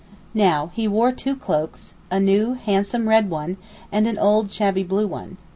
[0.33, 3.57] Now he wore two cloaks—a new handsome red one
[3.91, 5.37] and an old shabby blue one.